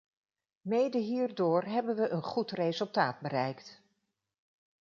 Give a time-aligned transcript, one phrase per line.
[0.61, 3.81] Mede hierdoor hebben we een goed resultaat bereikt.